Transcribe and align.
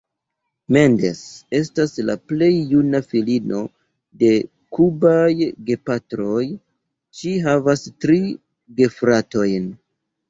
Mendes 0.75 1.19
estas 1.57 1.91
la 2.09 2.15
plej 2.31 2.47
juna 2.71 3.01
filino 3.11 3.59
de 4.23 4.31
kubaj 4.77 5.21
gepatroj, 5.69 6.41
ŝi 7.21 7.35
havas 7.49 7.87
tri 8.07 8.19
gefratojn. 8.81 9.73